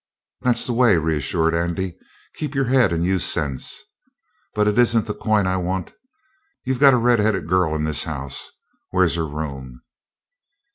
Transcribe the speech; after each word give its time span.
"That's 0.41 0.65
the 0.65 0.73
way," 0.73 0.97
reassured 0.97 1.53
Andy. 1.53 1.95
"Keep 2.33 2.55
your 2.55 2.65
head 2.65 2.91
and 2.91 3.05
use 3.05 3.23
sense. 3.23 3.83
But 4.55 4.67
it 4.67 4.79
isn't 4.79 5.05
the 5.05 5.13
coin 5.13 5.45
I 5.45 5.57
want. 5.57 5.91
You've 6.63 6.79
got 6.79 6.95
a 6.95 6.97
red 6.97 7.19
headed 7.19 7.47
girl 7.47 7.75
in 7.75 7.83
this 7.83 8.05
house. 8.05 8.49
Where's 8.89 9.13
her 9.13 9.27
room?" 9.27 9.83